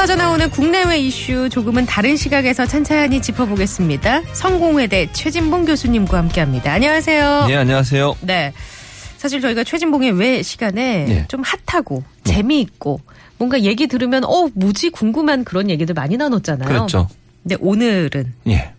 쏟아져 0.00 0.16
나오는 0.16 0.48
국내외 0.48 0.98
이슈 0.98 1.50
조금은 1.50 1.84
다른 1.84 2.16
시각에서 2.16 2.64
찬찬히 2.64 3.20
짚어보겠습니다. 3.20 4.22
성공회대 4.32 5.10
최진봉 5.12 5.66
교수님과 5.66 6.16
함께합니다. 6.16 6.72
안녕하세요. 6.72 7.44
네, 7.46 7.56
안녕하세요. 7.56 8.16
네. 8.22 8.54
사실 9.18 9.42
저희가 9.42 9.62
최진봉의 9.62 10.12
왜 10.12 10.42
시간에 10.42 11.04
네. 11.04 11.24
좀 11.28 11.42
핫하고 11.66 12.02
재미있고 12.24 13.02
뭔가 13.36 13.60
얘기 13.60 13.88
들으면 13.88 14.24
어 14.24 14.48
뭐지 14.54 14.88
궁금한 14.88 15.44
그런 15.44 15.68
얘기들 15.68 15.94
많이 15.94 16.16
나눴잖아요. 16.16 16.66
그렇죠. 16.66 17.06
근데 17.42 17.56
오늘은 17.60 18.32
예. 18.48 18.72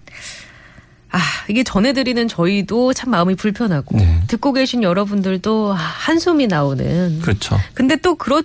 아 1.12 1.20
이게 1.50 1.64
전해드리는 1.64 2.30
저희도 2.30 2.94
참 2.94 3.12
마음이 3.12 3.36
불편하고 3.36 3.96
네. 3.96 4.22
듣고 4.26 4.54
계신 4.54 4.82
여러분들도 4.82 5.74
아, 5.74 5.76
한숨이 5.76 6.48
나오는. 6.48 7.20
그렇죠. 7.22 7.60
근데 7.76 7.96
또 7.96 8.16
그렇 8.16 8.42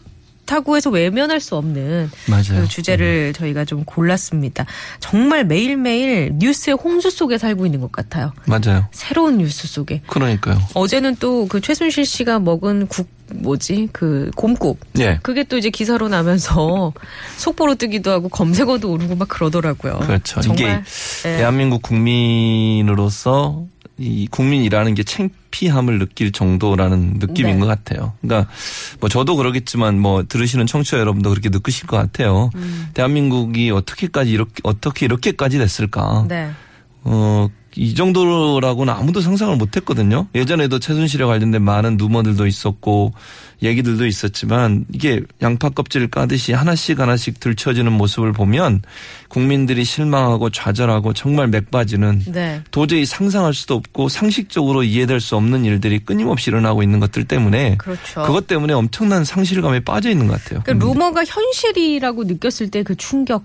다고 0.46 0.76
해서 0.76 0.90
외면할 0.90 1.40
수 1.40 1.56
없는 1.56 2.10
맞아요. 2.28 2.62
그 2.62 2.68
주제를 2.68 3.32
저희가 3.34 3.64
좀 3.64 3.84
골랐습니다. 3.84 4.64
정말 5.00 5.44
매일매일 5.44 6.32
뉴스의 6.34 6.76
홍수 6.76 7.10
속에 7.10 7.38
살고 7.38 7.66
있는 7.66 7.80
것 7.80 7.92
같아요. 7.92 8.32
맞아요. 8.46 8.86
새로운 8.92 9.38
뉴스 9.38 9.66
속에. 9.68 10.02
그러니까요. 10.06 10.58
어제는 10.74 11.16
또 11.16 11.46
그 11.48 11.60
최순실 11.60 12.04
씨가 12.06 12.38
먹은 12.38 12.86
국 12.88 13.08
뭐지 13.32 13.88
그 13.92 14.30
곰국 14.36 14.78
예. 14.98 15.18
그게 15.22 15.42
또 15.44 15.58
이제 15.58 15.68
기사로 15.70 16.08
나면서 16.08 16.92
속보로 17.38 17.74
뜨기도 17.74 18.10
하고 18.12 18.28
검색어도 18.28 18.90
오르고 18.92 19.16
막 19.16 19.28
그러더라고요. 19.28 19.98
그렇죠. 20.00 20.40
정말, 20.40 20.62
이게 20.62 21.28
예. 21.28 21.36
대한민국 21.38 21.82
국민으로서 21.82 23.64
이 23.98 24.28
국민이라는 24.30 24.94
게 24.94 25.02
창피함을 25.02 25.98
느낄 25.98 26.30
정도라는 26.30 27.14
느낌인 27.18 27.54
네. 27.54 27.58
것 27.60 27.66
같아요. 27.66 28.12
그러니까 28.20 28.50
뭐 29.00 29.08
저도 29.08 29.36
그러겠지만 29.36 29.98
뭐 29.98 30.22
들으시는 30.22 30.66
청취자 30.66 30.98
여러분도 30.98 31.30
그렇게 31.30 31.48
느끼실 31.48 31.86
것 31.86 31.96
같아요. 31.96 32.50
음. 32.56 32.88
대한민국이 32.92 33.70
어떻게까지 33.70 34.30
이렇게 34.30 34.54
어떻게 34.64 35.06
이렇게까지 35.06 35.58
됐을까? 35.58 36.26
네. 36.28 36.50
어, 37.04 37.48
이 37.76 37.94
정도라고는 37.94 38.92
아무도 38.92 39.20
상상을 39.20 39.54
못 39.56 39.76
했거든요. 39.76 40.26
예전에도 40.34 40.78
최순실에 40.78 41.24
관련된 41.24 41.62
많은 41.62 41.96
누머들도 41.96 42.46
있었고, 42.46 43.12
얘기들도 43.62 44.06
있었지만, 44.06 44.86
이게 44.92 45.20
양파 45.42 45.68
껍질을 45.68 46.08
까듯이 46.08 46.52
하나씩 46.52 47.00
하나씩 47.00 47.40
들춰지는 47.40 47.92
모습을 47.92 48.32
보면, 48.32 48.82
국민들이 49.28 49.84
실망하고 49.84 50.48
좌절하고 50.50 51.12
정말 51.12 51.48
맥 51.48 51.70
빠지는, 51.70 52.22
네. 52.28 52.62
도저히 52.70 53.04
상상할 53.04 53.52
수도 53.52 53.74
없고, 53.74 54.08
상식적으로 54.08 54.82
이해될 54.82 55.20
수 55.20 55.36
없는 55.36 55.64
일들이 55.66 55.98
끊임없이 55.98 56.50
일어나고 56.50 56.82
있는 56.82 57.00
것들 57.00 57.24
때문에, 57.24 57.76
그렇죠. 57.76 58.22
그것 58.22 58.46
때문에 58.46 58.72
엄청난 58.72 59.24
상실감에 59.24 59.80
빠져 59.80 60.10
있는 60.10 60.28
것 60.28 60.42
같아요. 60.42 60.62
그 60.64 60.70
루머가 60.70 61.24
현실이라고 61.24 62.24
느꼈을 62.24 62.70
때 62.70 62.86
그 62.86 62.94
충격. 62.94 63.42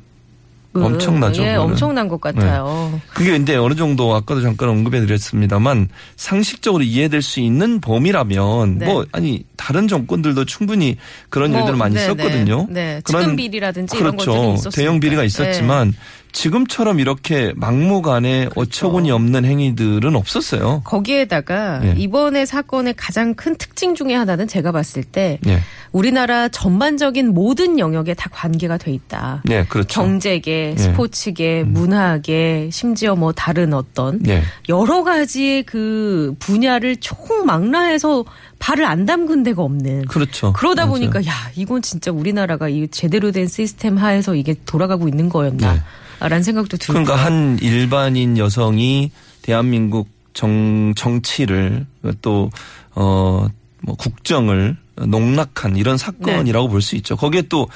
엄청나죠, 0.74 1.42
예. 1.44 1.48
네. 1.48 1.56
엄청난 1.56 2.08
것 2.08 2.22
같아요. 2.22 3.00
그게 3.14 3.36
이제 3.36 3.56
어느 3.56 3.76
정도 3.76 4.16
아까도 4.16 4.42
잠깐 4.42 4.70
언급해 4.70 5.02
드렸습니다만 5.02 5.90
상식적으로 6.16 6.84
이해될 6.84 7.22
수 7.22 7.40
있는 7.42 7.82
범위라면 7.82 8.78
네. 8.78 8.86
뭐 8.86 9.06
아니 9.12 9.44
다른 9.58 9.88
정권들도 9.88 10.46
충분히 10.46 10.98
그런 11.30 11.52
뭐, 11.52 11.60
일들을 11.60 11.78
많이 11.78 11.96
네, 11.96 12.06
썼거든요. 12.08 12.68
네. 12.70 12.96
네. 12.96 13.02
그런- 13.04 13.36
비리라든지 13.36 13.98
이런 13.98 14.12
그렇죠. 14.16 14.31
것들이 14.31 14.54
있었으니까. 14.54 14.76
대형 14.76 15.00
비리가 15.00 15.24
있었지만 15.24 15.94
지금처럼 16.31 17.00
이렇게 17.00 17.53
막무가내 17.56 18.50
그렇죠. 18.50 18.62
어처구니 18.62 19.12
없는 19.12 19.46
행위들은 19.46 20.16
없었어요. 20.16 20.81
거기에다가 20.84 21.81
예. 21.84 21.96
이번에 21.97 22.46
사건의 22.46 22.94
가장 22.96 23.34
큰 23.34 23.56
특징 23.56 23.96
중에 23.96 24.14
하나는 24.14 24.47
제가 24.47 24.72
봤을 24.72 25.03
때 25.03 25.40
예. 25.47 25.59
우리나라 25.92 26.47
전반적인 26.47 27.34
모든 27.34 27.80
영역에 27.80 28.14
다 28.14 28.30
관계가 28.31 28.78
돼 28.78 28.92
있다. 28.92 29.42
네, 29.46 29.66
그렇죠. 29.66 30.02
경제계, 30.02 30.75
예. 30.78 30.78
스포츠계, 30.78 31.64
문화계, 31.64 32.69
심지어 32.72 33.16
뭐 33.16 33.31
다른 33.34 33.74
어떤 33.74 34.25
예. 34.28 34.42
여러 34.69 35.03
가지의 35.03 35.63
그 35.63 36.34
분야를 36.40 36.98
총망라해서 36.98 38.25
발을 38.59 38.86
안 38.86 39.06
담근 39.06 39.44
데가 39.44 39.63
없는. 39.63 40.06
그렇죠. 40.06 40.53
그러다 40.53 40.86
맞아요. 40.86 40.92
보니까 40.94 41.25
야 41.25 41.31
이건 41.56 41.81
진짜 41.81 42.12
우리나라가 42.12 42.69
이 42.69 42.88
제대로 42.90 43.31
된 43.31 43.48
시스템 43.48 43.98
하에서 43.98 44.36
이게 44.36 44.56
돌아가고 44.66 45.08
있는 45.08 45.30
거였나. 45.30 45.84
라는 46.28 46.44
생각도 46.44 46.78
들고. 46.78 47.00
네. 47.00 47.04
그러니까 47.06 47.26
한 47.26 47.58
일반인 47.62 48.38
여성이 48.38 49.12
대한민국 49.42 50.08
정 50.34 50.94
정치를 50.96 51.86
또 52.22 52.50
어 52.96 53.50
뭐 53.82 53.96
국정을 53.96 54.78
농락한 54.96 55.76
이런 55.76 55.98
사건이라고 55.98 56.68
네. 56.68 56.72
볼수 56.72 56.96
있죠. 56.98 57.16
거기에 57.16 57.44
또 57.44 57.68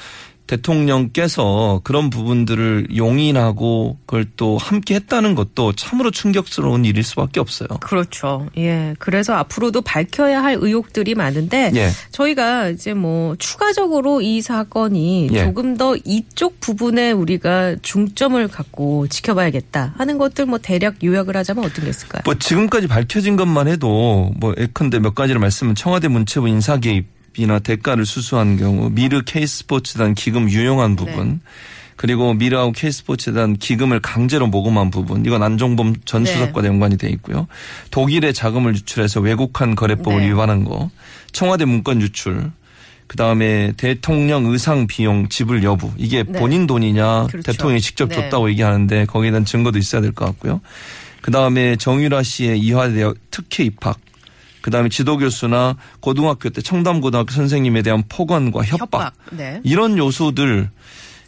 대통령께서 0.46 1.80
그런 1.84 2.10
부분들을 2.10 2.88
용인하고 2.96 3.98
그걸 4.06 4.26
또 4.36 4.58
함께 4.58 4.94
했다는 4.96 5.34
것도 5.34 5.72
참으로 5.72 6.10
충격스러운 6.10 6.84
일일 6.84 7.02
수밖에 7.02 7.40
없어요. 7.40 7.68
그렇죠. 7.80 8.46
예. 8.56 8.94
그래서 8.98 9.34
앞으로도 9.34 9.82
밝혀야 9.82 10.42
할 10.42 10.56
의혹들이 10.60 11.14
많은데 11.14 11.72
예. 11.74 11.90
저희가 12.12 12.68
이제 12.68 12.94
뭐 12.94 13.36
추가적으로 13.36 14.20
이 14.20 14.40
사건이 14.40 15.28
예. 15.32 15.44
조금 15.44 15.76
더 15.76 15.96
이쪽 16.04 16.60
부분에 16.60 17.12
우리가 17.12 17.76
중점을 17.82 18.46
갖고 18.48 19.06
지켜봐야겠다 19.08 19.94
하는 19.96 20.18
것들 20.18 20.46
뭐 20.46 20.58
대략 20.58 21.02
요약을 21.02 21.36
하자면 21.36 21.64
어떤 21.64 21.84
게 21.84 21.90
있을까요? 21.90 22.22
뭐 22.24 22.34
지금까지 22.34 22.86
밝혀진 22.86 23.36
것만 23.36 23.68
해도 23.68 24.32
뭐 24.36 24.54
예컨대 24.58 24.98
몇 24.98 25.14
가지를 25.14 25.40
말씀은 25.40 25.74
청와대 25.74 26.08
문체부 26.08 26.48
인사 26.48 26.78
개입 26.78 27.15
이나 27.36 27.58
대가를 27.58 28.06
수수한 28.06 28.56
경우 28.56 28.90
미르 28.90 29.22
K스포츠단 29.24 30.14
기금 30.14 30.50
유용한 30.50 30.96
부분 30.96 31.40
그리고 31.96 32.34
미르하고 32.34 32.72
K스포츠단 32.72 33.56
기금을 33.56 34.00
강제로 34.00 34.46
모금한 34.46 34.90
부분 34.90 35.24
이건 35.24 35.42
안종범 35.42 35.96
전 36.04 36.24
네. 36.24 36.32
수석과도 36.32 36.66
연관이 36.68 36.96
돼 36.98 37.08
있고요. 37.10 37.46
독일에 37.90 38.32
자금을 38.32 38.74
유출해서 38.74 39.20
외국한 39.20 39.74
거래법을 39.74 40.20
네. 40.20 40.28
위반한 40.30 40.64
거 40.64 40.90
청와대 41.32 41.64
문건 41.64 42.00
유출 42.02 42.50
그다음에 43.06 43.72
대통령 43.76 44.46
의상 44.46 44.86
비용 44.86 45.28
지불 45.28 45.62
여부 45.62 45.90
이게 45.96 46.22
네. 46.22 46.38
본인 46.38 46.66
돈이냐 46.66 47.28
그렇죠. 47.28 47.52
대통령이 47.52 47.80
직접 47.80 48.08
네. 48.08 48.16
줬다고 48.16 48.50
얘기하는데 48.50 49.06
거기에 49.06 49.30
대한 49.30 49.44
증거도 49.44 49.78
있어야 49.78 50.00
될 50.02 50.12
것 50.12 50.24
같고요. 50.26 50.60
그다음에 51.22 51.76
정유라 51.76 52.22
씨의 52.22 52.58
이화대 52.60 53.10
특혜 53.30 53.64
입학 53.64 53.98
그다음에 54.66 54.88
지도 54.88 55.16
교수나 55.16 55.76
고등학교 56.00 56.50
때 56.50 56.60
청담 56.60 57.00
고등학교 57.00 57.30
선생님에 57.30 57.82
대한 57.82 58.02
폭언과 58.08 58.64
협박, 58.64 59.14
네. 59.30 59.60
이런 59.62 59.96
요소들 59.96 60.70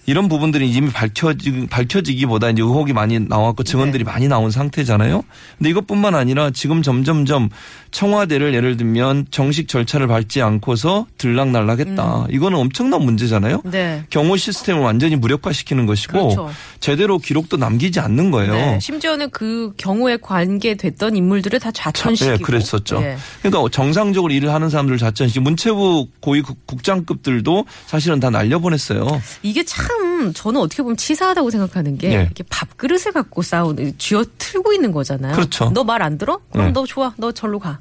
이런 0.09 0.27
부분들이 0.27 0.71
이미 0.71 0.91
밝혀지, 0.91 1.67
밝혀지기보다 1.69 2.49
이제 2.49 2.63
의혹이 2.63 2.95
많이 2.95 3.21
나왔고 3.21 3.63
증언들이 3.63 4.05
네. 4.05 4.11
많이 4.11 4.27
나온 4.27 4.51
상태잖아요. 4.51 5.23
근데 5.59 5.69
이것뿐만 5.69 6.15
아니라 6.15 6.51
지금 6.51 6.81
점점점 6.81 7.51
청와대를 7.91 8.55
예를 8.55 8.79
들면 8.79 9.27
정식 9.31 9.69
절차를 9.69 10.07
밟지 10.07 10.41
않고서 10.41 11.07
들락날락했다. 11.19 12.29
이거는 12.31 12.59
엄청난 12.59 13.03
문제잖아요. 13.03 13.61
네. 13.67 14.03
경호 14.09 14.39
시스템을 14.39 14.81
완전히 14.81 15.15
무력화시키는 15.17 15.85
것이고 15.85 16.13
그렇죠. 16.13 16.51
제대로 16.81 17.19
기록도 17.19 17.59
남기지 17.59 18.01
않는 18.01 18.31
거예요. 18.31 18.55
네. 18.55 18.79
심지어는 18.81 19.29
그 19.29 19.75
경우에 19.77 20.17
관계됐던 20.17 21.17
인물들을 21.17 21.61
다 21.61 21.71
좌천시키고. 21.71 22.37
네, 22.39 22.43
그랬었죠. 22.43 23.03
예. 23.03 23.19
그러니까 23.43 23.69
정상적으로 23.71 24.33
일을 24.33 24.55
하는 24.55 24.71
사람들 24.71 24.97
자천시키고 24.97 25.43
문체부 25.45 26.09
고위 26.21 26.41
국- 26.41 26.67
국장급들도 26.67 27.67
사실은 27.87 28.21
다 28.21 28.31
날려보냈어요. 28.31 29.21
이게 29.43 29.65
참 29.65 29.98
저는 30.35 30.61
어떻게 30.61 30.83
보면 30.83 30.97
치사하다고 30.97 31.51
생각하는 31.51 31.97
게 31.99 32.13
예. 32.13 32.29
이게 32.31 32.45
밥그릇을 32.49 33.13
갖고 33.13 33.43
싸우는 33.43 33.95
쥐어 33.99 34.25
틀고 34.39 34.73
있는 34.73 34.93
거잖아요. 34.93 35.35
그렇죠. 35.35 35.71
너 35.71 35.85
말 35.85 36.03
안 36.03 36.19
들어? 36.19 36.41
그럼 36.53 36.67
네. 36.69 36.73
너 36.73 36.85
좋아. 36.87 37.15
너 37.17 37.33
절로 37.33 37.59
가. 37.59 37.79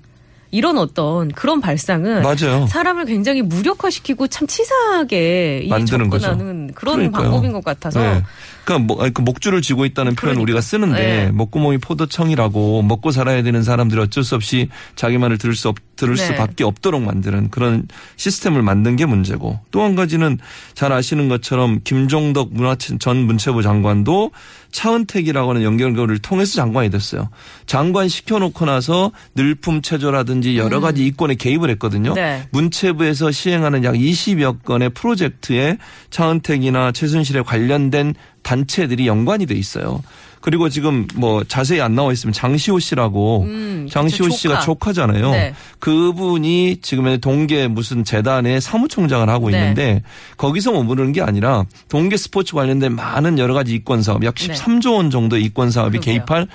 이런 0.50 0.78
어떤 0.78 1.30
그런 1.32 1.60
발상은 1.60 2.22
맞아요. 2.22 2.68
사람을 2.68 3.06
굉장히 3.06 3.42
무력화시키고 3.42 4.28
참 4.28 4.48
치사하게 4.48 5.62
이 5.66 5.68
만드는 5.70 6.10
거죠. 6.10 6.38
그런 6.38 6.72
그러니까요. 6.74 7.24
방법인 7.24 7.52
것 7.52 7.64
같아서 7.66 8.00
네. 8.00 8.24
그러니까 8.68 8.80
뭐, 8.80 9.10
그 9.14 9.22
목줄을 9.22 9.62
쥐고 9.62 9.86
있다는 9.86 10.16
표현 10.16 10.36
그러니까. 10.36 10.42
우리가 10.42 10.62
쓰는데 10.62 10.98
네. 10.98 11.32
목구멍이 11.32 11.78
포도청이라고 11.78 12.82
먹고 12.82 13.12
살아야 13.12 13.42
되는 13.42 13.64
사람들이 13.64 14.02
어쩔 14.02 14.26
수 14.26 14.36
없이 14.36 14.68
자기 14.98 15.18
말을 15.18 15.38
들을 15.38 15.56
수 15.56 15.70
없, 15.70 15.78
들을 15.96 16.16
네. 16.16 16.26
수밖에 16.26 16.66
없도록 16.66 17.02
만드는 17.02 17.50
그런 17.50 17.88
시스템을 18.18 18.62
만든 18.62 18.98
게 18.98 19.06
문제고 19.06 19.60
또 19.72 19.88
한 19.88 19.96
가지는 19.96 20.38
잘 20.74 20.92
아시는 20.92 21.30
것처럼 21.30 21.80
김종덕 21.86 22.50
문화체 22.52 22.98
전 22.98 23.16
문체부 23.18 23.62
장관도 23.62 24.32
차은택이라고 24.72 25.52
하는 25.52 25.64
연결고를 25.64 26.20
통해서 26.20 26.56
장관이 26.56 26.90
됐어요. 26.90 27.30
장관 27.66 28.10
시켜놓고 28.10 28.66
나서 28.66 29.12
늘품 29.34 29.82
체조라든지 29.82 30.58
여러 30.58 30.82
가지 30.82 31.06
이권에 31.06 31.36
개입을 31.36 31.70
했거든요. 31.72 32.12
음. 32.12 32.16
네. 32.16 32.48
문체부에서 32.52 33.32
시행하는 33.32 33.86
약 33.86 33.96
20여 33.96 34.64
건의 34.64 34.90
프로젝트에 34.90 35.78
차은택이나 36.10 36.92
최순실에 36.92 37.42
관련된 37.44 38.14
단체들이 38.48 39.08
연관이 39.08 39.46
돼 39.46 39.56
있어요. 39.56 40.02
그리고 40.40 40.70
지금 40.70 41.06
뭐 41.16 41.44
자세히 41.44 41.82
안 41.82 41.96
나와 41.96 42.14
있으면 42.14 42.32
장시호 42.32 42.80
씨라고 42.80 43.44
음, 43.44 43.90
장시호 43.92 44.30
씨가 44.30 44.62
조카. 44.62 44.94
조카잖아요. 44.94 45.32
네. 45.32 45.54
그분이 45.80 46.78
지금 46.82 47.20
동계 47.20 47.68
무슨 47.68 48.06
재단의 48.06 48.62
사무총장을 48.62 49.28
하고 49.28 49.50
네. 49.50 49.58
있는데 49.58 50.04
거기서 50.38 50.72
머무르는 50.72 51.12
게 51.12 51.22
아니라 51.22 51.66
동계 51.90 52.16
스포츠 52.16 52.54
관련된 52.54 52.96
많은 52.96 53.38
여러 53.38 53.54
가지 53.54 53.74
이권 53.74 54.02
사업 54.02 54.24
약 54.24 54.36
네. 54.36 54.54
13조 54.54 54.94
원 54.96 55.10
정도의 55.10 55.44
이권 55.44 55.70
사업이 55.70 55.98
그러게요. 55.98 56.24
개입할 56.26 56.48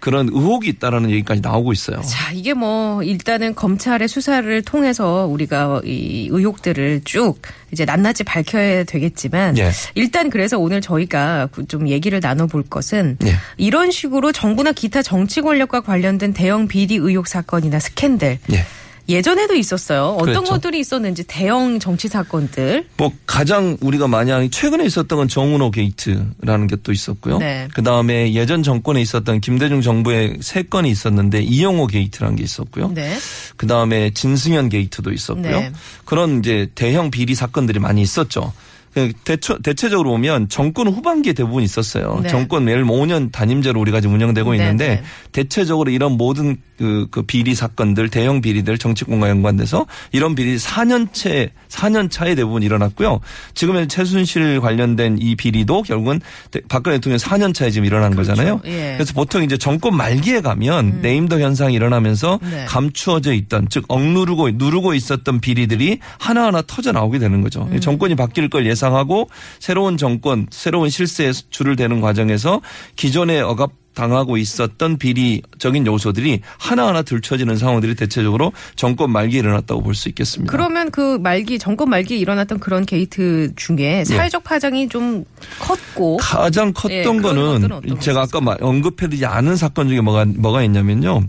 그런 0.00 0.28
의혹이 0.28 0.68
있다라는 0.68 1.10
얘기까지 1.10 1.40
나오고 1.40 1.72
있어요. 1.72 2.00
자, 2.02 2.30
이게 2.32 2.54
뭐 2.54 3.02
일단은 3.02 3.54
검찰의 3.54 4.08
수사를 4.08 4.62
통해서 4.62 5.26
우리가 5.26 5.80
이 5.84 6.28
의혹들을 6.30 7.02
쭉 7.04 7.40
이제 7.72 7.84
낱낱이 7.84 8.24
밝혀야 8.24 8.84
되겠지만 8.84 9.58
예. 9.58 9.70
일단 9.94 10.30
그래서 10.30 10.58
오늘 10.58 10.80
저희가 10.80 11.48
좀 11.68 11.88
얘기를 11.88 12.20
나눠볼 12.22 12.64
것은 12.64 13.18
예. 13.24 13.34
이런 13.56 13.90
식으로 13.90 14.32
정부나 14.32 14.72
기타 14.72 15.02
정치 15.02 15.40
권력과 15.40 15.80
관련된 15.80 16.32
대형 16.34 16.68
비리 16.68 16.96
의혹 16.96 17.26
사건이나 17.26 17.78
스캔들 17.78 18.38
예. 18.52 18.64
예전에도 19.08 19.54
있었어요. 19.54 20.16
어떤 20.18 20.24
그랬죠. 20.26 20.42
것들이 20.44 20.80
있었는지 20.80 21.24
대형 21.24 21.78
정치 21.78 22.08
사건들. 22.08 22.86
뭐 22.96 23.12
가장 23.26 23.76
우리가 23.80 24.08
많이 24.08 24.32
아는 24.32 24.50
최근에 24.50 24.84
있었던 24.86 25.18
건 25.18 25.28
정운호 25.28 25.70
게이트라는 25.70 26.66
게 26.68 26.76
또 26.86 26.92
있었고요. 26.92 27.38
네. 27.38 27.68
그 27.74 27.82
다음에 27.82 28.32
예전 28.34 28.62
정권에 28.62 29.00
있었던 29.00 29.40
김대중 29.40 29.80
정부의 29.80 30.38
세 30.40 30.62
건이 30.62 30.88
있었는데 30.90 31.42
이용호 31.42 31.88
게이트라는 31.88 32.36
게 32.36 32.44
있었고요. 32.44 32.92
네. 32.94 33.16
그 33.56 33.66
다음에 33.66 34.10
진승현 34.10 34.68
게이트도 34.68 35.12
있었고요. 35.12 35.60
네. 35.60 35.72
그런 36.04 36.38
이제 36.38 36.68
대형 36.74 37.10
비리 37.10 37.34
사건들이 37.34 37.80
많이 37.80 38.02
있었죠. 38.02 38.52
그 38.96 39.12
대처, 39.24 39.58
대체적으로 39.58 40.08
보면 40.08 40.48
정권 40.48 40.88
후반기에 40.88 41.34
대부분 41.34 41.62
있었어요. 41.62 42.20
네. 42.22 42.30
정권 42.30 42.64
들면 42.64 42.86
5년 42.86 43.30
단임제로 43.30 43.78
우리가 43.78 44.00
지금 44.00 44.14
운영되고 44.14 44.52
네, 44.52 44.56
있는데 44.56 44.88
네. 44.88 45.02
대체적으로 45.32 45.90
이런 45.90 46.12
모든 46.12 46.56
그, 46.78 47.06
그 47.10 47.20
비리 47.22 47.54
사건들, 47.54 48.08
대형 48.08 48.40
비리들 48.40 48.78
정치권과 48.78 49.28
연관돼서 49.28 49.84
이런 50.12 50.34
비리 50.34 50.56
4년째, 50.56 51.50
4년 51.68 52.10
차에 52.10 52.34
대부분 52.34 52.62
일어났고요. 52.62 53.20
지금의 53.52 53.88
최순실 53.88 54.60
관련된 54.60 55.18
이 55.20 55.36
비리도 55.36 55.82
결국은 55.82 56.20
대- 56.50 56.60
박근혜 56.66 56.96
대통령 56.96 57.18
4년 57.18 57.52
차에 57.54 57.70
지금 57.70 57.84
일어난 57.84 58.14
거잖아요. 58.16 58.62
예. 58.64 58.70
음. 58.70 58.94
그래서 58.96 59.12
보통 59.12 59.42
이제 59.42 59.58
정권 59.58 59.94
말기에 59.94 60.40
가면 60.40 61.00
레임덕 61.02 61.40
현상이 61.40 61.74
일어나면서 61.74 62.38
네. 62.42 62.64
감추어져 62.66 63.34
있던 63.34 63.68
즉 63.68 63.84
억누르고 63.88 64.52
누르고 64.52 64.94
있었던 64.94 65.40
비리들이 65.40 65.98
하나하나 66.18 66.62
터져 66.66 66.92
나오게 66.92 67.18
되는 67.18 67.42
거죠. 67.42 67.68
음. 67.70 67.78
정권이 67.78 68.14
바뀔 68.14 68.48
걸 68.48 68.64
예상 68.66 68.85
하고 68.94 69.28
새로운 69.58 69.96
정권, 69.96 70.46
새로운 70.50 70.90
실세에 70.90 71.32
줄을 71.50 71.76
대는 71.76 72.00
과정에서 72.00 72.60
기존에 72.96 73.40
억압 73.40 73.70
당하고 73.94 74.36
있었던 74.36 74.98
비리적인 74.98 75.86
요소들이 75.86 76.42
하나하나 76.58 77.00
들춰지는 77.00 77.56
상황들이 77.56 77.94
대체적으로 77.94 78.52
정권 78.74 79.10
말기에 79.10 79.38
일어났다고 79.40 79.82
볼 79.82 79.94
수 79.94 80.10
있겠습니다. 80.10 80.52
그러면 80.52 80.90
그 80.90 81.16
말기 81.16 81.58
정권 81.58 81.88
말기에 81.88 82.18
일어났던 82.18 82.58
그런 82.58 82.84
게이트 82.84 83.52
중에 83.56 84.04
사회적 84.04 84.44
파장이 84.44 84.90
좀 84.90 85.24
컸고 85.58 86.18
가장 86.18 86.74
예, 86.90 87.02
컸던 87.04 87.22
것들은 87.22 87.68
거는 87.70 88.00
제가 88.00 88.20
아까 88.22 88.42
말- 88.42 88.58
언급해드리지 88.60 89.24
않은 89.24 89.56
사건 89.56 89.88
중에 89.88 90.02
뭐가 90.02 90.26
뭐가 90.26 90.62
있냐면요. 90.62 91.22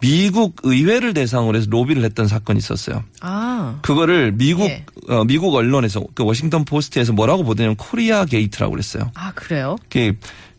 미국 0.00 0.56
의회를 0.62 1.14
대상으로 1.14 1.56
해서 1.58 1.66
로비를 1.70 2.04
했던 2.04 2.26
사건이 2.26 2.58
있었어요. 2.58 3.04
아 3.20 3.78
그거를 3.82 4.32
미국 4.32 4.64
예. 4.64 4.84
어, 5.08 5.24
미국 5.24 5.54
언론에서 5.54 6.04
그 6.14 6.24
워싱턴 6.24 6.64
포스트에서 6.64 7.12
뭐라고 7.12 7.44
보도했냐면 7.44 7.76
코리아 7.76 8.24
게이트라고 8.24 8.72
그랬어요. 8.72 9.10
아 9.14 9.32
그래요? 9.32 9.76
그 9.88 10.14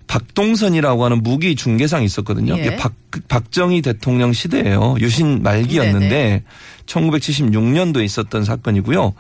박동선이라고 0.08 1.06
하는 1.06 1.24
무기 1.24 1.56
중개상이 1.56 2.04
있었거든요. 2.06 2.58
예. 2.58 2.76
박, 2.76 2.94
박정희 3.30 3.82
대통령 3.82 4.34
시대예요. 4.34 4.96
유신 5.00 5.42
말기였는데 5.42 6.10
네네. 6.10 6.44
1976년도에 6.86 8.04
있었던 8.04 8.44
사건이고요. 8.44 9.14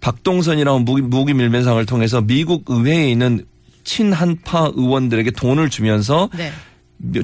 박동선이라는 0.00 0.84
무기, 0.86 1.02
무기 1.02 1.34
밀매상을 1.34 1.84
통해서 1.84 2.22
미국 2.22 2.64
의회에 2.68 3.10
있는 3.10 3.44
친한파 3.84 4.72
의원들에게 4.74 5.32
돈을 5.32 5.68
주면서 5.68 6.30
네. 6.34 6.50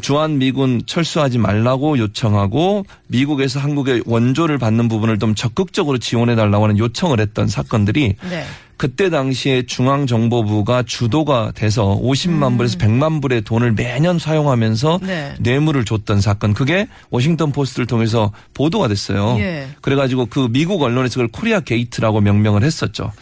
주한 0.00 0.38
미군 0.38 0.82
철수하지 0.87 1.38
말라고 1.38 1.99
요청하고 1.99 2.87
미국에서 3.09 3.59
한국의 3.59 4.05
원조를 4.06 4.59
받는 4.59 4.88
부분을 4.88 5.19
좀 5.19 5.35
적극적으로 5.35 5.99
지원해 5.99 6.37
달라고 6.37 6.65
하는 6.65 6.79
요청을 6.79 7.21
했던 7.21 7.49
사건들이 7.49 8.15
네. 8.31 8.44
그때 8.76 9.09
당시에 9.09 9.67
중앙정보부가 9.67 10.82
주도가 10.85 11.53
돼서 11.55 11.99
50만 12.03 12.56
불에서 12.56 12.76
100만 12.79 13.23
불의 13.23 13.43
돈을 13.43 13.73
매년 13.73 14.19
사용하면서 14.19 14.97
음. 15.03 15.06
네. 15.06 15.35
뇌물을 15.41 15.85
줬던 15.85 16.21
사건 16.21 16.55
그게 16.55 16.88
워싱턴 17.11 17.53
포스트를 17.53 17.87
통해서 17.87 18.32
보도가 18.55 18.88
됐어요. 18.88 19.37
예. 19.38 19.69
그래가지고 19.81 20.26
그 20.26 20.49
미국 20.50 20.82
언론에서 20.82 21.15
그걸 21.15 21.29
코리아 21.29 21.61
게이트라고 21.61 22.21
명명을 22.21 22.62
했었죠. 22.62 23.12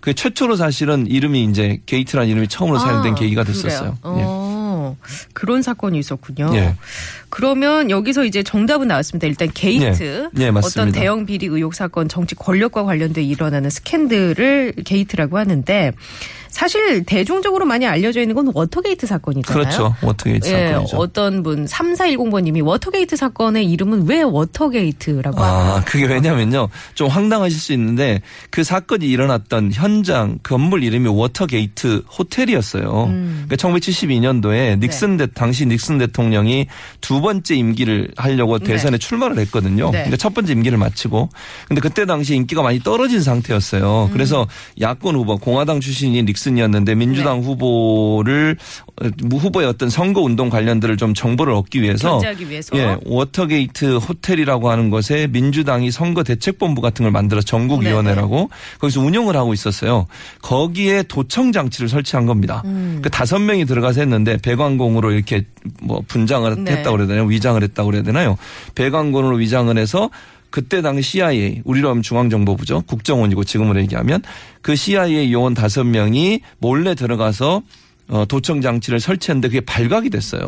그 0.00 0.14
최초로 0.14 0.56
사실은 0.56 1.06
이름이 1.06 1.44
이제 1.44 1.80
게이트라는 1.86 2.28
이름이 2.28 2.48
처음으로 2.48 2.78
사용된 2.78 3.12
아, 3.12 3.14
계기가? 3.14 3.44
됐었어요. 3.44 3.96
그런 5.32 5.62
사건이 5.62 5.98
있었군요. 5.98 6.50
예. 6.54 6.74
그러면 7.28 7.90
여기서 7.90 8.24
이제 8.24 8.42
정답은 8.42 8.88
나왔습니다. 8.88 9.26
일단 9.26 9.50
게이트. 9.52 10.30
예, 10.38 10.42
예. 10.42 10.48
어떤 10.54 10.92
대형 10.92 11.26
비리 11.26 11.46
의혹 11.46 11.74
사건, 11.74 12.08
정치 12.08 12.34
권력과 12.34 12.84
관련돼 12.84 13.22
일어나는 13.22 13.70
스캔들을 13.70 14.74
게이트라고 14.84 15.38
하는데 15.38 15.92
사실 16.52 17.02
대중적으로 17.04 17.64
많이 17.64 17.86
알려져 17.86 18.20
있는 18.20 18.34
건 18.34 18.52
워터게이트 18.54 19.06
사건이잖아요. 19.06 19.58
그렇죠. 19.64 19.94
워터게이트 20.02 20.48
예, 20.48 20.68
사건이죠. 20.68 20.96
어떤 20.98 21.42
분 21.42 21.64
3410번님이 21.64 22.64
워터게이트 22.64 23.16
사건의 23.16 23.64
이름은 23.70 24.06
왜 24.06 24.20
워터게이트라고 24.20 25.42
하나요? 25.42 25.72
아, 25.72 25.84
그게 25.84 26.04
왜냐면요. 26.04 26.68
좀 26.94 27.08
황당하실 27.08 27.58
수 27.58 27.72
있는데 27.72 28.20
그 28.50 28.64
사건이 28.64 29.06
일어났던 29.06 29.72
현장 29.72 30.38
건물 30.42 30.84
이름이 30.84 31.08
워터게이트 31.08 32.04
호텔이었어요. 32.18 33.04
음. 33.08 33.46
그러니까 33.48 33.56
1972년도에 33.68 34.78
닉슨 34.78 35.16
네. 35.16 35.26
대, 35.26 35.32
당시 35.32 35.64
닉슨 35.64 35.96
대통령이 35.98 36.66
두 37.00 37.22
번째 37.22 37.54
임기를 37.54 38.12
하려고 38.16 38.58
대선에 38.58 38.98
출마를 38.98 39.38
했거든요. 39.38 39.86
네. 39.86 39.98
그러니까 40.00 40.18
첫 40.18 40.34
번째 40.34 40.52
임기를 40.52 40.76
마치고. 40.76 41.30
근데 41.66 41.80
그때 41.80 42.04
당시 42.04 42.34
인기가 42.34 42.60
많이 42.60 42.78
떨어진 42.78 43.22
상태였어요. 43.22 44.08
음. 44.10 44.12
그래서 44.12 44.46
야권 44.78 45.16
후보, 45.16 45.38
공화당 45.38 45.80
출신이 45.80 46.22
닉슨 46.22 46.41
이었는데 46.50 46.94
민주당 46.94 47.40
네. 47.40 47.46
후보를 47.46 48.56
어, 49.00 49.06
후보의 49.30 49.66
어떤 49.66 49.88
선거 49.88 50.20
운동 50.20 50.50
관련들을 50.50 50.96
좀 50.96 51.14
정보를 51.14 51.52
얻기 51.54 51.82
위해서 51.82 52.20
위해서. 52.48 52.76
예, 52.76 52.96
워터게이트 53.04 53.96
호텔이라고 53.96 54.70
하는 54.70 54.90
것에 54.90 55.28
민주당이 55.28 55.90
선거 55.90 56.22
대책본부 56.22 56.80
같은 56.80 57.04
걸 57.04 57.12
만들어 57.12 57.40
전국위원회라고 57.40 58.50
거기서 58.80 59.00
운영을 59.00 59.36
하고 59.36 59.52
있었어요. 59.52 60.06
거기에 60.42 61.04
도청 61.04 61.52
장치를 61.52 61.88
설치한 61.88 62.26
겁니다. 62.26 62.62
음. 62.64 63.00
그 63.02 63.10
다섯 63.10 63.38
명이 63.38 63.64
들어가서 63.64 64.00
했는데 64.00 64.36
배관공으로 64.36 65.12
이렇게 65.12 65.44
뭐 65.80 66.02
분장을 66.06 66.64
네. 66.64 66.72
했다고 66.72 66.96
그래야 66.96 67.08
되나요? 67.08 67.24
위장을 67.26 67.62
했다고 67.62 67.90
그래야 67.90 68.02
되나요? 68.02 68.36
배관공으로 68.74 69.36
위장을 69.36 69.76
해서 69.78 70.10
그때 70.52 70.82
당시 70.82 71.12
CIA 71.12 71.62
우리로 71.64 71.88
하면 71.88 72.02
중앙정보부죠. 72.02 72.82
국정원이고 72.82 73.42
지금으로 73.42 73.80
얘기하면 73.80 74.22
그 74.60 74.76
CIA 74.76 75.32
요원 75.32 75.54
다섯 75.54 75.82
명이 75.82 76.42
몰래 76.58 76.94
들어가서 76.94 77.62
어, 78.08 78.24
도청 78.26 78.60
장치를 78.60 79.00
설치했는데 79.00 79.48
그게 79.48 79.60
발각이 79.60 80.10
됐어요. 80.10 80.44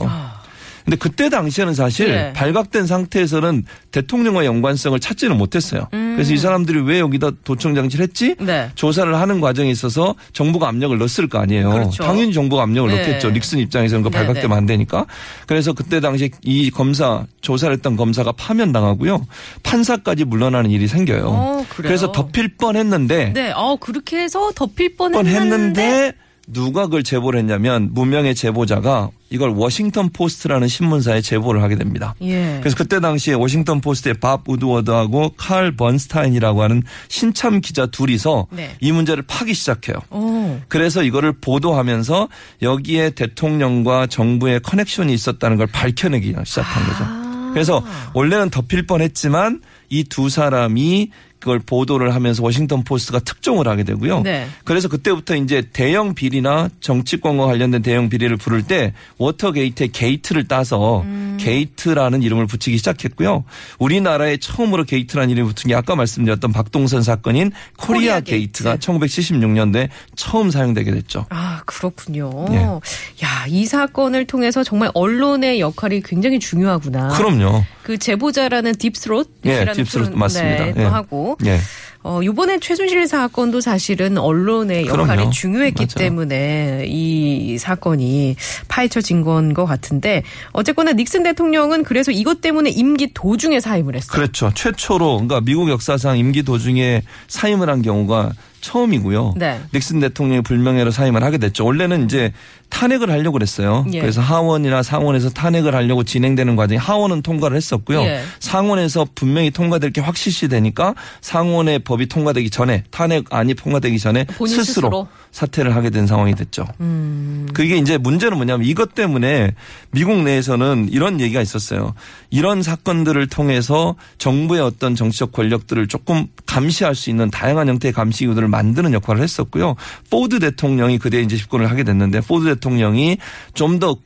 근데 0.85 0.97
그때 0.97 1.31
당시에는 1.31 1.73
사실 1.73 2.09
네. 2.11 2.33
발각된 2.35 2.87
상태에서는 2.87 3.65
대통령과 3.91 4.45
연관성을 4.45 5.01
찾지는 5.01 5.37
못했어요. 5.39 5.89
그래서 6.15 6.33
이 6.33 6.39
사람들이 6.39 6.81
왜 6.81 7.01
여기다 7.01 7.31
도청 7.45 7.75
장치를 7.75 8.05
했지? 8.05 8.35
네. 8.41 8.71
조사를 8.75 9.15
하는 9.15 9.41
과정에 9.41 9.71
있어서 9.71 10.15
정부가 10.33 10.69
압력을 10.69 10.97
넣었을 10.99 11.29
거 11.29 11.39
아니에요. 11.39 11.71
그렇죠. 11.71 12.03
당연히 12.03 12.33
정부가 12.33 12.63
압력을 12.63 12.91
네. 12.91 12.99
넣겠죠. 12.99 13.31
닉슨 13.31 13.59
입장에서는 13.61 14.03
그 14.03 14.11
네, 14.11 14.17
발각되면 14.19 14.51
네. 14.51 14.57
안 14.57 14.67
되니까. 14.67 15.07
그래서 15.47 15.73
그때 15.73 16.01
당시에 16.01 16.31
이 16.43 16.71
검사 16.71 17.27
조사를 17.41 17.75
했던 17.75 17.97
검사가 17.97 18.33
파면당하고요. 18.33 19.27
판사까지 19.63 20.25
물러나는 20.25 20.71
일이 20.71 20.89
생겨요. 20.89 21.25
어? 21.27 21.67
그래서 21.71 22.13
덮일 22.13 22.57
뻔했는데 22.57 23.33
네, 23.33 23.53
어 23.55 23.77
그렇게 23.81 24.19
해서 24.19 24.51
덮일 24.55 24.97
뻔했는데 24.97 25.33
뻔했는데 25.33 26.13
누가 26.47 26.85
그걸 26.85 27.03
제보를 27.03 27.41
했냐면 27.41 27.91
무명의 27.93 28.35
제보자가 28.35 29.11
이걸 29.31 29.51
워싱턴 29.51 30.11
포스트라는 30.11 30.69
신문사에 30.69 31.21
제보를 31.21 31.63
하게 31.63 31.77
됩니다. 31.77 32.15
예. 32.23 32.59
그래서 32.61 32.77
그때 32.77 33.01
당시에 33.01 33.35
워싱턴 33.35 33.81
포스트의 33.81 34.15
밥 34.15 34.49
우드워드하고 34.49 35.35
칼 35.37 35.75
번스타인이라고 35.75 36.63
하는 36.63 36.83
신참 37.09 37.61
기자 37.61 37.87
둘이서 37.87 38.47
네. 38.51 38.77
이 38.81 38.93
문제를 38.93 39.25
파기 39.27 39.55
시작해요. 39.55 39.97
오. 40.11 40.61
그래서 40.69 41.03
이거를 41.03 41.33
보도하면서 41.41 42.29
여기에 42.63 43.11
대통령과 43.11 44.07
정부의 44.07 44.61
커넥션이 44.61 45.13
있었다는 45.13 45.57
걸 45.57 45.67
밝혀내기 45.67 46.35
시작한 46.45 46.87
거죠. 46.87 47.05
아. 47.05 47.51
그래서 47.55 47.85
원래는 48.15 48.51
덮일 48.51 48.87
뻔했지만 48.87 49.61
이 49.91 50.05
두 50.05 50.29
사람이 50.29 51.11
그걸 51.45 51.59
보도를 51.59 52.15
하면서 52.15 52.43
워싱턴 52.43 52.85
포스트가 52.85 53.19
특종을 53.19 53.69
하게 53.69 53.83
되고요. 53.83 54.23
네. 54.23 54.47
그래서 54.65 54.89
그때부터 54.89 55.37
이제 55.37 55.63
대형 55.75 56.15
비리나 56.15 56.71
정치권과 56.81 57.45
관련된 57.45 57.83
대형 57.83 58.09
비리를 58.09 58.35
부를 58.39 58.63
때 58.63 58.95
워터게이트의 59.19 59.93
게이트를 59.93 60.49
따서 60.49 61.03
음. 61.03 61.37
게이트라는 61.39 62.23
이름을 62.23 62.47
붙이기 62.47 62.79
시작했고요. 62.79 63.45
우리나라에 63.79 64.39
처음으로 64.39 64.85
게이트라는 64.85 65.29
이름을 65.29 65.49
붙은 65.51 65.69
게 65.69 65.75
아까 65.75 65.95
말씀드렸던 65.97 66.53
박동선 66.53 67.03
사건인 67.03 67.53
코리아, 67.77 67.99
코리아 67.99 68.21
게이트가 68.21 68.77
게이트. 68.79 68.87
1976년도에 68.87 69.91
처음 70.17 70.51
사용되게 70.51 70.93
됐죠. 70.93 71.27
아, 71.29 71.61
그렇군요. 71.67 72.47
예. 72.53 72.57
야, 72.57 73.45
이 73.49 73.67
사건을 73.67 74.25
통해서 74.25 74.65
정말 74.65 74.91
언론의 74.95 75.61
역할이 75.61 76.01
굉장히 76.01 76.39
중요하구나. 76.39 77.09
그럼요. 77.09 77.65
그 77.85 77.99
제보자라는 77.99 78.75
딥스롯 78.77 79.29
예, 79.45 79.67
딥스롯 79.73 80.17
맞습니다. 80.17 80.65
네, 80.65 80.75
또 80.75 80.81
예. 80.81 80.85
하고 80.87 81.37
예. 81.45 81.59
어, 82.03 82.21
요번에 82.25 82.59
최순실 82.59 83.07
사건도 83.07 83.61
사실은 83.61 84.19
언론의 84.19 84.87
역할이 84.87 85.07
그럼요. 85.07 85.31
중요했기 85.31 85.87
맞아요. 85.87 85.95
때문에 86.09 86.85
이 86.89 87.57
사건이 87.59 88.37
파헤쳐진 88.69 89.23
건 89.23 89.55
것 89.55 89.67
같은데 89.67 90.23
어쨌거나 90.53 90.93
닉슨 90.93 91.23
대통령은 91.23 91.85
그래서 91.85 92.11
이것 92.11 92.41
때문에 92.41 92.71
임기 92.71 93.13
도중에 93.15 93.61
사임을 93.61 93.95
했어요. 93.97 94.11
그렇죠. 94.11 94.51
최초로 94.55 95.13
그러니까 95.15 95.41
미국 95.43 95.69
역사상 95.71 96.17
임기 96.19 96.43
도중에 96.43 97.03
사임을 97.29 97.69
한 97.69 97.83
경우가 97.83 98.33
처음이고요. 98.65 99.35
네. 99.37 99.61
닉슨 99.75 100.01
대통령이 100.01 100.41
불명예로 100.41 100.91
사임을 100.91 101.23
하게 101.23 101.37
됐죠. 101.37 101.67
원래는 101.67 102.07
이제 102.07 102.33
탄핵을 102.71 103.11
하려고 103.11 103.33
그랬어요. 103.33 103.85
예. 103.93 104.01
그래서 104.01 104.21
하원이나 104.21 104.83
상원에서 104.83 105.31
탄핵을 105.31 105.75
하려고 105.75 106.03
진행되는 106.03 106.57
과정에 106.57 106.79
하원은 106.79 107.23
통과를 107.23 107.57
했었고요. 107.57 108.01
예. 108.03 108.23
상원에서 108.41 109.07
분명히 109.15 109.51
통과될 109.51 109.93
게 109.93 110.01
확실시 110.01 110.49
되니까 110.49 110.95
상원의 111.21 111.81
법이 111.81 112.07
통과되기 112.07 112.51
전에 112.51 112.85
탄핵안이 112.91 113.55
통과되기 113.55 113.99
전에 113.99 114.27
스스로, 114.31 114.65
스스로? 114.65 115.09
사퇴를 115.31 115.77
하게 115.77 115.91
된 115.91 116.07
상황이 116.07 116.35
됐죠. 116.35 116.67
음. 116.81 117.47
그게 117.53 117.77
이제 117.77 117.99
문제는 117.99 118.37
뭐냐면 118.37 118.67
이것 118.67 118.95
때문에 118.95 119.53
미국 119.91 120.23
내에서는 120.23 120.89
이런 120.91 121.21
얘기가 121.21 121.43
있었어요. 121.43 121.95
이런 122.31 122.63
사건들을 122.63 123.29
통해서 123.29 123.95
정부의 124.19 124.63
어떤 124.63 124.95
정치적 124.95 125.33
권력들을 125.33 125.87
조금 125.89 126.27
감시할 126.47 126.95
수 126.95 127.11
있는 127.11 127.31
다양한 127.31 127.69
형태의 127.69 127.93
감시 127.93 128.25
기구들을 128.25 128.49
만드는 128.55 128.93
역할을 128.93 129.21
했었고요. 129.23 129.75
포드 130.11 130.39
대통령이 130.39 130.99
그때 130.99 131.21
이제 131.21 131.37
집권을 131.37 131.69
하게 131.71 131.83
됐는데 131.83 132.21
포드 132.21 132.45
대통령이 132.47 133.19
좀더 133.55 133.97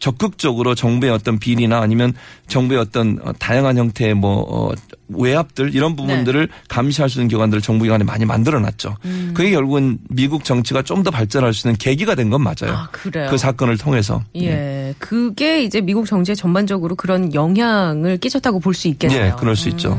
적극적으로 0.00 0.74
정부의 0.74 1.10
어떤 1.12 1.38
비리나 1.38 1.80
아니면 1.80 2.12
정부의 2.48 2.78
어떤 2.80 3.18
어, 3.22 3.32
다양한 3.38 3.78
형태의 3.78 4.12
뭐 4.12 4.44
어, 4.46 4.72
외압들 5.08 5.74
이런 5.74 5.96
부분들을 5.96 6.48
감시할 6.68 7.08
수 7.08 7.18
있는 7.20 7.28
기관들을 7.28 7.62
정부기관에 7.62 8.04
많이 8.04 8.26
만들어놨죠. 8.26 8.96
그게 9.32 9.50
결국은 9.52 9.98
미국 10.10 10.44
정치가 10.44 10.82
좀 10.82 11.04
더 11.04 11.10
발전할 11.10 11.54
수 11.54 11.66
있는 11.66 11.78
계기가 11.78 12.14
된 12.16 12.28
건 12.28 12.42
맞아요. 12.42 12.72
아, 12.76 12.88
그래요. 12.92 13.28
그 13.30 13.38
사건을 13.38 13.78
통해서. 13.78 14.22
예. 14.36 14.94
그게 14.98 15.62
이제 15.62 15.80
미국 15.80 16.04
정치에 16.06 16.34
전반적으로 16.34 16.96
그런 16.96 17.32
영향을 17.32 18.18
끼쳤다고 18.18 18.60
볼 18.60 18.74
수 18.74 18.88
있겠네요. 18.88 19.26
예, 19.26 19.32
그럴 19.38 19.56
수 19.56 19.68
있죠. 19.70 19.96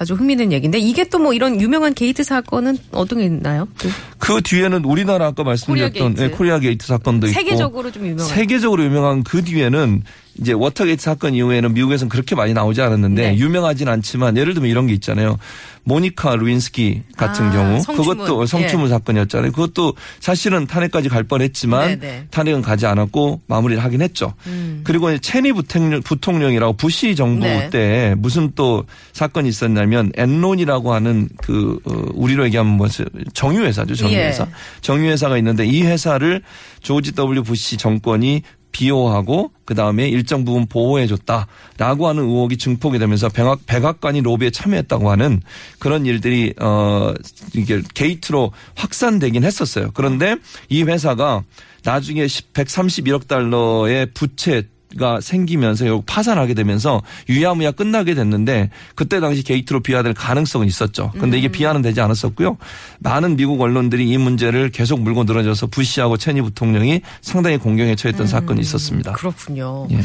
음, 0.00 0.02
아주 0.02 0.14
흥미있는 0.14 0.52
얘기인데 0.52 0.78
이게 0.78 1.04
또 1.04 1.20
뭐 1.20 1.34
이런 1.34 1.60
유명한 1.60 1.92
게이트 1.92 2.22
사건은 2.24 2.78
어떤 2.92 3.18
게 3.18 3.26
있나요? 3.26 3.68
또 3.78 3.88
그 4.18 4.40
뒤에는 4.42 4.84
우리나라 4.84 5.26
아까 5.26 5.42
말씀드렸던 5.44 5.92
코리아 5.92 6.08
게이트. 6.08 6.22
예, 6.22 6.28
코리아 6.36 6.58
게이트 6.58 6.86
사건도 6.86 7.26
있고 7.26 7.34
세계적으로 7.34 7.90
좀 7.90 8.06
유명한 8.06 8.26
세계적으로 8.34 8.84
유명한 8.84 9.22
그 9.24 9.42
뒤에는 9.44 10.02
이제 10.38 10.52
워터게이트 10.52 11.02
사건 11.02 11.34
이후에는 11.34 11.74
미국에서는 11.74 12.08
그렇게 12.08 12.34
많이 12.34 12.54
나오지 12.54 12.80
않았는데 12.80 13.30
네. 13.32 13.36
유명하진 13.38 13.88
않지만 13.88 14.36
예를 14.36 14.54
들면 14.54 14.70
이런 14.70 14.86
게 14.86 14.92
있잖아요. 14.94 15.38
모니카 15.84 16.36
르윈스키 16.36 17.02
같은 17.16 17.46
아, 17.46 17.52
경우 17.52 17.80
성추문. 17.80 18.18
그것도 18.18 18.46
성추문 18.46 18.88
사건이었잖아요. 18.88 19.52
그것도 19.52 19.94
사실은 20.20 20.66
탄핵까지 20.66 21.08
갈 21.08 21.24
뻔했지만 21.24 22.00
네네. 22.00 22.26
탄핵은 22.30 22.62
가지 22.62 22.86
않았고 22.86 23.40
마무리를 23.46 23.82
하긴 23.82 24.02
했죠. 24.02 24.34
음. 24.46 24.82
그리고 24.84 25.16
체니 25.18 25.52
부통령, 25.52 26.02
부통령이라고 26.02 26.74
부시 26.74 27.16
정부 27.16 27.46
네. 27.46 27.70
때 27.70 28.14
무슨 28.18 28.52
또 28.54 28.84
사건이 29.12 29.48
있었냐면 29.48 30.12
엔론이라고 30.16 30.92
하는 30.92 31.28
그 31.42 31.78
어, 31.84 32.04
우리로 32.14 32.44
얘기하면 32.46 32.76
뭐 32.76 32.88
정유회사죠. 33.32 33.94
정유회사. 33.94 34.44
예. 34.44 34.48
정유회사가 34.82 35.38
있는데 35.38 35.66
이 35.66 35.82
회사를 35.82 36.42
조지 36.80 37.12
W 37.12 37.42
부시 37.42 37.76
정권이 37.76 38.42
비호하고 38.72 39.52
그 39.64 39.74
다음에 39.74 40.08
일정 40.08 40.44
부분 40.44 40.66
보호해줬다라고 40.66 42.08
하는 42.08 42.24
의혹이 42.24 42.56
증폭이 42.56 42.98
되면서 42.98 43.28
백악, 43.28 43.66
백악관이 43.66 44.20
로비에 44.22 44.50
참여했다고 44.50 45.10
하는 45.10 45.40
그런 45.78 46.06
일들이 46.06 46.54
어 46.60 47.12
이게 47.54 47.82
게이트로 47.94 48.52
확산되긴 48.74 49.44
했었어요. 49.44 49.90
그런데 49.94 50.36
이 50.68 50.82
회사가 50.82 51.44
나중에 51.84 52.26
10 52.26 52.52
131억 52.52 53.26
달러의 53.26 54.06
부채 54.12 54.64
가 54.98 55.20
생기면서 55.20 55.84
결국 55.84 56.04
파산하게 56.06 56.54
되면서 56.54 57.00
유야무야 57.28 57.70
끝나게 57.72 58.14
됐는데 58.14 58.70
그때 58.96 59.20
당시 59.20 59.44
게이트로 59.44 59.80
비화될 59.80 60.14
가능성은 60.14 60.66
있었죠. 60.66 61.12
근데 61.18 61.38
이게 61.38 61.46
비화는 61.46 61.80
되지 61.80 62.00
않았었고요. 62.00 62.56
많은 62.98 63.36
미국 63.36 63.60
언론들이 63.60 64.08
이 64.08 64.18
문제를 64.18 64.70
계속 64.70 65.00
물고 65.00 65.22
늘어져서 65.22 65.68
부시하고 65.68 66.16
체니 66.16 66.42
부통령이 66.42 67.02
상당히 67.20 67.56
곤경에 67.56 67.94
처했던 67.94 68.26
사건이 68.26 68.60
있었습니다. 68.60 69.12
그렇군요. 69.12 69.86
예. 69.92 70.00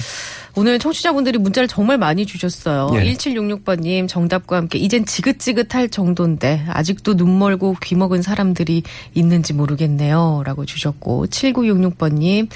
오늘 0.56 0.77
청취자분들이 0.77 1.39
문자를 1.39 1.68
정말 1.68 1.98
많이 1.98 2.25
주셨어요. 2.25 2.92
예. 2.94 3.12
1766번님 3.13 4.08
정답과 4.08 4.58
함께 4.58 4.77
이젠 4.77 5.06
지긋지긋할 5.06 5.89
정도인데 5.89 6.63
아직도 6.68 7.15
눈 7.15 7.39
멀고 7.39 7.75
귀 7.84 7.96
먹은 7.96 8.22
사람들이 8.22 8.84
있는지 9.15 9.54
모르겠네요. 9.54 10.44
라고 10.46 10.65
주셨고 10.65 11.25
7966번님 11.27 12.50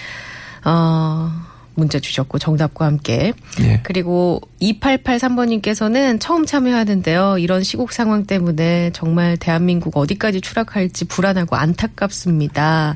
어, 0.66 1.32
문자 1.80 2.00
주셨고 2.00 2.38
정답과 2.38 2.86
함께 2.86 3.34
예. 3.62 3.80
그리고 3.84 4.42
2883번님께서는 4.62 6.20
처음 6.20 6.46
참여하는데요. 6.46 7.38
이런 7.40 7.64
시국 7.64 7.92
상황 7.92 8.26
때문에 8.26 8.92
정말 8.94 9.38
대한민국 9.38 9.98
어디까지 9.98 10.42
추락할지 10.42 11.06
불안하고 11.06 11.56
안타깝습니다. 11.56 12.96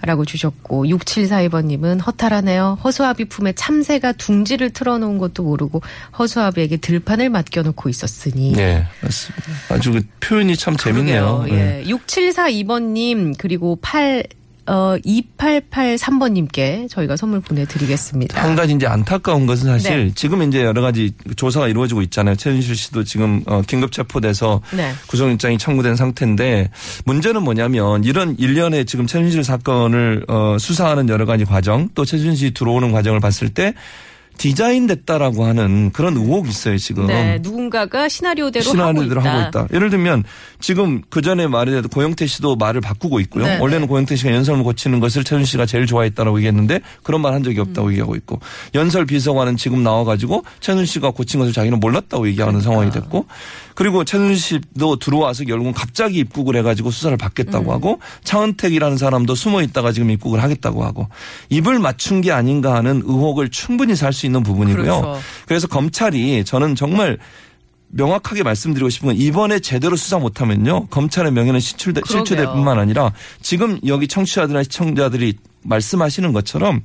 라고 0.00 0.24
주셨고 0.24 0.84
6742번님은 0.84 2.06
허탈하네요. 2.06 2.78
허수아비 2.84 3.24
품에 3.24 3.52
참새가 3.54 4.12
둥지를 4.12 4.70
틀어놓은 4.70 5.18
것도 5.18 5.42
모르고 5.42 5.82
허수아비에게 6.16 6.76
들판을 6.76 7.30
맡겨놓고 7.30 7.88
있었으니. 7.88 8.52
네, 8.52 8.86
맞습니다. 9.00 9.44
아주 9.70 9.92
그 9.92 10.02
표현이 10.20 10.56
참 10.56 10.76
재밌네요. 10.76 11.42
그러게요. 11.46 11.58
예. 11.58 11.82
6742번님 11.84 13.34
그리고 13.38 13.76
8 13.82 14.22
어, 14.68 14.96
2883번님께 15.04 16.90
저희가 16.90 17.16
선물 17.16 17.40
보내드리겠습니다. 17.40 18.42
한 18.42 18.54
가지 18.54 18.74
이제 18.74 18.86
안타까운 18.86 19.46
것은 19.46 19.66
사실 19.66 20.08
네. 20.08 20.12
지금 20.14 20.42
이제 20.42 20.62
여러 20.62 20.82
가지 20.82 21.12
조사가 21.36 21.68
이루어지고 21.68 22.02
있잖아요. 22.02 22.36
최준실 22.36 22.76
씨도 22.76 23.04
지금 23.04 23.42
어, 23.46 23.62
긴급 23.66 23.92
체포돼서 23.92 24.60
네. 24.76 24.92
구속영장이 25.08 25.56
청구된 25.56 25.96
상태인데 25.96 26.70
문제는 27.06 27.42
뭐냐면 27.42 28.04
이런 28.04 28.36
일련의 28.38 28.84
지금 28.84 29.06
최준실 29.06 29.42
사건을 29.42 30.26
어, 30.28 30.58
수사하는 30.60 31.08
여러 31.08 31.24
가지 31.24 31.46
과정 31.46 31.88
또 31.94 32.04
최준실이 32.04 32.52
들어오는 32.52 32.92
과정을 32.92 33.20
봤을 33.20 33.48
때 33.48 33.72
디자인 34.38 34.86
됐다라고 34.86 35.44
하는 35.44 35.90
그런 35.92 36.16
의혹이 36.16 36.48
있어요 36.48 36.78
지금. 36.78 37.06
네, 37.06 37.38
누군가가 37.40 38.08
시나리오대로, 38.08 38.64
시나리오대로 38.64 39.20
하고, 39.20 39.28
있다. 39.28 39.38
하고 39.38 39.66
있다. 39.66 39.74
예를 39.76 39.90
들면 39.90 40.24
지금 40.60 41.02
그 41.10 41.22
전에 41.22 41.46
말해도 41.46 41.88
고영태 41.88 42.26
씨도 42.26 42.56
말을 42.56 42.80
바꾸고 42.80 43.20
있고요. 43.20 43.44
네, 43.46 43.58
원래는 43.58 43.86
고영태 43.86 44.16
씨가 44.16 44.32
연설을 44.32 44.62
고치는 44.62 45.00
것을 45.00 45.24
최준 45.24 45.44
씨가 45.44 45.66
제일 45.66 45.86
좋아했다라고 45.86 46.38
얘기했는데 46.38 46.80
그런 47.02 47.20
말 47.20 47.28
한 47.34 47.42
적이 47.42 47.58
음. 47.58 47.62
없다고 47.68 47.90
얘기하고 47.90 48.16
있고 48.16 48.40
연설 48.74 49.04
비서관은 49.04 49.56
지금 49.56 49.82
나와가지고 49.82 50.44
최준 50.60 50.86
씨가 50.86 51.10
고친 51.10 51.40
것을 51.40 51.52
자기는 51.52 51.78
몰랐다고 51.80 52.26
얘기하는 52.28 52.60
그러니까. 52.60 52.70
상황이 52.70 52.90
됐고 52.90 53.26
그리고 53.74 54.04
최준 54.04 54.34
씨도 54.34 54.96
들어와서 54.96 55.44
결국은 55.44 55.72
갑자기 55.72 56.18
입국을 56.18 56.56
해가지고 56.56 56.90
수사를 56.90 57.14
음. 57.14 57.18
받겠다고 57.18 57.72
하고 57.72 58.00
차은택이라는 58.24 58.96
사람도 58.96 59.34
숨어 59.34 59.62
있다가 59.62 59.92
지금 59.92 60.10
입국을 60.10 60.42
하겠다고 60.42 60.84
하고 60.84 61.08
입을 61.50 61.78
맞춘 61.78 62.20
게 62.20 62.32
아닌가 62.32 62.74
하는 62.74 63.02
의혹을 63.04 63.50
충분히 63.50 63.94
살 63.94 64.12
수 64.12 64.26
있는 64.28 64.42
부분이고요. 64.42 64.84
그렇죠. 64.84 65.20
그래서 65.46 65.66
검찰이 65.66 66.44
저는 66.44 66.74
정말 66.74 67.18
명확하게 67.88 68.42
말씀드리고 68.42 68.90
싶은 68.90 69.08
건 69.08 69.16
이번에 69.16 69.60
제대로 69.60 69.96
수사 69.96 70.18
못하면요 70.18 70.86
검찰의 70.88 71.32
명예는 71.32 71.58
실추될, 71.60 72.46
뿐만 72.46 72.78
아니라 72.78 73.12
지금 73.40 73.80
여기 73.86 74.06
청취자들이나 74.06 74.62
시청자들이 74.62 75.38
말씀하시는 75.62 76.32
것처럼 76.32 76.82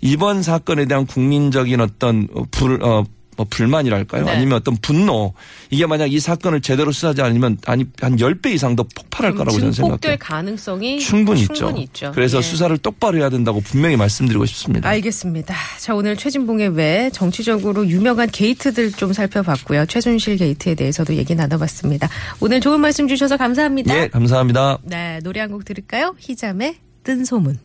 이번 0.00 0.42
사건에 0.42 0.86
대한 0.86 1.06
국민적인 1.06 1.80
어떤 1.80 2.26
불 2.50 2.82
어, 2.82 3.04
뭐 3.40 3.46
불만이랄까요? 3.48 4.24
네. 4.24 4.32
아니면 4.32 4.56
어떤 4.58 4.76
분노 4.76 5.32
이게 5.70 5.86
만약 5.86 6.12
이 6.12 6.20
사건을 6.20 6.60
제대로 6.60 6.92
수사하지 6.92 7.22
않으면 7.22 7.56
아니 7.64 7.86
한 8.00 8.16
10배 8.16 8.48
이상 8.52 8.76
더 8.76 8.82
폭발할 8.82 9.34
거라고 9.34 9.58
저는 9.58 9.72
생각해요. 9.72 10.18
가능성이 10.20 10.98
충분히, 11.00 11.46
충분히 11.46 11.82
있죠. 11.84 12.06
있죠. 12.08 12.12
그래서 12.14 12.38
예. 12.38 12.42
수사를 12.42 12.76
똑바로 12.78 13.16
해야 13.18 13.30
된다고 13.30 13.60
분명히 13.60 13.96
말씀드리고 13.96 14.44
싶습니다. 14.44 14.86
알겠습니다. 14.90 15.54
자, 15.78 15.94
오늘 15.94 16.16
최진봉의 16.16 16.68
외 16.76 17.08
정치적으로 17.14 17.86
유명한 17.88 18.28
게이트들 18.30 18.92
좀 18.92 19.12
살펴봤고요. 19.14 19.86
최순실 19.86 20.36
게이트에 20.36 20.74
대해서도 20.74 21.14
얘기 21.14 21.34
나눠봤습니다. 21.34 22.08
오늘 22.40 22.60
좋은 22.60 22.78
말씀 22.80 23.08
주셔서 23.08 23.38
감사합니다. 23.38 23.96
예, 24.02 24.08
감사합니다. 24.08 24.78
네, 24.82 25.18
노래 25.22 25.40
한 25.40 25.50
곡 25.50 25.64
들을까요? 25.64 26.14
희잠의 26.20 26.76
뜬 27.02 27.24
소문. 27.24 27.58